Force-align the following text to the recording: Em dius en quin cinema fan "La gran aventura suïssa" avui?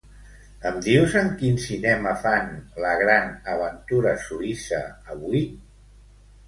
Em 0.69 0.79
dius 0.85 1.17
en 1.19 1.29
quin 1.41 1.59
cinema 1.65 2.13
fan 2.23 2.49
"La 2.87 2.95
gran 3.05 3.31
aventura 3.57 4.19
suïssa" 4.27 4.83
avui? 5.17 5.47